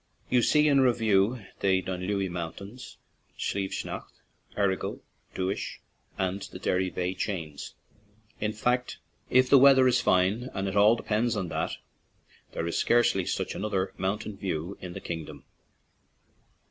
You 0.31 0.41
see 0.41 0.67
in 0.67 0.81
review 0.81 1.45
the 1.59 1.79
Dunlewy 1.83 2.27
Mountains, 2.27 2.97
Slieve 3.37 3.69
Snaght, 3.69 4.09
Errigal, 4.57 4.99
Dooish, 5.35 5.79
and 6.17 6.41
the 6.41 6.57
Derry 6.57 6.89
veigh 6.89 7.13
chains; 7.13 7.75
in 8.39 8.51
fact, 8.51 8.97
if 9.29 9.47
the 9.47 9.59
weather 9.59 9.87
is 9.87 10.01
fine— 10.01 10.49
and 10.55 10.67
it 10.67 10.75
all 10.75 10.95
depends 10.95 11.35
on 11.35 11.49
that— 11.49 11.77
there 12.53 12.65
is 12.65 12.79
scarcely 12.79 13.25
such 13.25 13.53
another 13.53 13.93
mountain 13.95 14.35
view 14.35 14.75
in 14.81 14.93
the 14.93 15.01
kingdom. 15.01 15.43